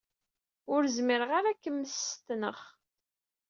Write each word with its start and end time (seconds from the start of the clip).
Ur 0.73 0.83
zmireɣ 0.95 1.29
ara 1.37 1.47
ad 1.51 1.57
k-mmestneɣ. 1.63 2.57